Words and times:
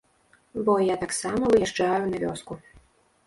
Бо 0.69 0.73
я 0.83 0.95
таксама 1.03 1.51
выязджаю 1.53 2.01
на 2.13 2.17
вёску. 2.23 2.53